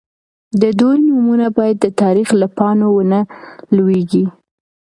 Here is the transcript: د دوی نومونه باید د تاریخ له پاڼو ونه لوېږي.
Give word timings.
د 0.61 0.63
دوی 0.79 0.95
نومونه 1.07 1.47
باید 1.57 1.77
د 1.81 1.87
تاریخ 2.01 2.29
له 2.41 2.47
پاڼو 2.57 2.87
ونه 2.97 3.19
لوېږي. 3.75 4.25